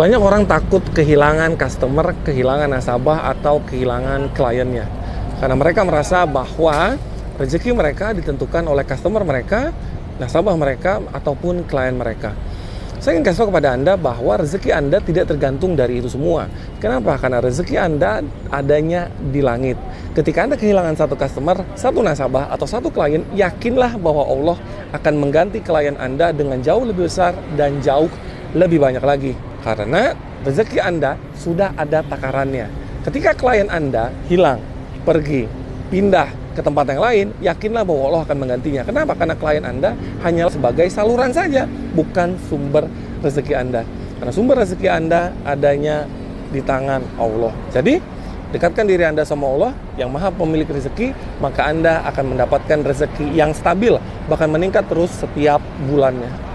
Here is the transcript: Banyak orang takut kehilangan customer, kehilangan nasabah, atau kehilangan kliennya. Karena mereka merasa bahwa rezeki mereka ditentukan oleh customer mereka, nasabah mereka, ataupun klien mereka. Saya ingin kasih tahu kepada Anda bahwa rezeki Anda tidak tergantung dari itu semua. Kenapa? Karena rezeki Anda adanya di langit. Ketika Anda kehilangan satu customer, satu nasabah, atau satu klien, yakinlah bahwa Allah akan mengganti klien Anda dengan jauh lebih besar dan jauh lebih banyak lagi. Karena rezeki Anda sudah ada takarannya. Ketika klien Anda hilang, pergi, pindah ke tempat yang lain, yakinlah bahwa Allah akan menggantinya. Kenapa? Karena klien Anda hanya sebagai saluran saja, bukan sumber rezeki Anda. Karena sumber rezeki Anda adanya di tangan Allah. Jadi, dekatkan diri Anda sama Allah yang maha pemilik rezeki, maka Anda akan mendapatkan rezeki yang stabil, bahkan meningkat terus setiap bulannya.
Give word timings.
Banyak 0.00 0.16
orang 0.16 0.48
takut 0.48 0.80
kehilangan 0.96 1.60
customer, 1.60 2.16
kehilangan 2.24 2.72
nasabah, 2.72 3.36
atau 3.36 3.60
kehilangan 3.68 4.32
kliennya. 4.32 4.88
Karena 5.36 5.52
mereka 5.60 5.84
merasa 5.84 6.24
bahwa 6.24 6.96
rezeki 7.36 7.76
mereka 7.76 8.16
ditentukan 8.16 8.64
oleh 8.64 8.80
customer 8.88 9.20
mereka, 9.28 9.76
nasabah 10.16 10.56
mereka, 10.56 11.04
ataupun 11.12 11.68
klien 11.68 11.92
mereka. 11.92 12.32
Saya 12.96 13.20
ingin 13.20 13.28
kasih 13.28 13.44
tahu 13.44 13.52
kepada 13.52 13.76
Anda 13.76 14.00
bahwa 14.00 14.40
rezeki 14.40 14.72
Anda 14.72 15.04
tidak 15.04 15.36
tergantung 15.36 15.76
dari 15.76 16.00
itu 16.00 16.08
semua. 16.08 16.48
Kenapa? 16.80 17.20
Karena 17.20 17.44
rezeki 17.44 17.76
Anda 17.76 18.24
adanya 18.48 19.12
di 19.20 19.44
langit. 19.44 19.76
Ketika 20.16 20.48
Anda 20.48 20.56
kehilangan 20.56 20.96
satu 20.96 21.12
customer, 21.12 21.60
satu 21.76 22.00
nasabah, 22.00 22.48
atau 22.48 22.64
satu 22.64 22.88
klien, 22.88 23.20
yakinlah 23.36 24.00
bahwa 24.00 24.24
Allah 24.24 24.56
akan 24.96 25.20
mengganti 25.20 25.60
klien 25.60 26.00
Anda 26.00 26.32
dengan 26.32 26.64
jauh 26.64 26.88
lebih 26.88 27.04
besar 27.04 27.36
dan 27.52 27.84
jauh 27.84 28.08
lebih 28.56 28.80
banyak 28.80 29.04
lagi. 29.04 29.49
Karena 29.60 30.16
rezeki 30.44 30.78
Anda 30.80 31.20
sudah 31.36 31.76
ada 31.76 32.00
takarannya. 32.04 32.68
Ketika 33.04 33.36
klien 33.36 33.68
Anda 33.68 34.12
hilang, 34.28 34.60
pergi, 35.04 35.48
pindah 35.88 36.28
ke 36.52 36.60
tempat 36.60 36.84
yang 36.92 37.00
lain, 37.00 37.26
yakinlah 37.40 37.84
bahwa 37.84 38.02
Allah 38.12 38.22
akan 38.28 38.36
menggantinya. 38.40 38.82
Kenapa? 38.84 39.12
Karena 39.16 39.36
klien 39.36 39.64
Anda 39.64 39.96
hanya 40.24 40.48
sebagai 40.52 40.88
saluran 40.92 41.32
saja, 41.32 41.64
bukan 41.96 42.36
sumber 42.48 42.88
rezeki 43.24 43.54
Anda. 43.56 43.82
Karena 44.20 44.32
sumber 44.32 44.56
rezeki 44.60 44.88
Anda 44.88 45.32
adanya 45.44 46.04
di 46.50 46.60
tangan 46.60 47.00
Allah. 47.16 47.54
Jadi, 47.72 48.02
dekatkan 48.52 48.84
diri 48.84 49.06
Anda 49.06 49.24
sama 49.24 49.48
Allah 49.48 49.72
yang 49.96 50.10
maha 50.12 50.28
pemilik 50.28 50.68
rezeki, 50.68 51.14
maka 51.40 51.70
Anda 51.70 52.04
akan 52.10 52.36
mendapatkan 52.36 52.84
rezeki 52.84 53.32
yang 53.32 53.56
stabil, 53.56 53.96
bahkan 54.28 54.50
meningkat 54.50 54.84
terus 54.90 55.14
setiap 55.14 55.62
bulannya. 55.88 56.49